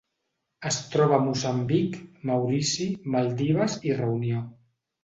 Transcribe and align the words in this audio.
Es 0.69 0.79
troba 0.95 1.15
a 1.19 1.25
Moçambic, 1.27 2.01
Maurici, 2.31 2.91
Maldives 3.17 3.79
i 3.93 3.97
Reunió. 4.03 4.47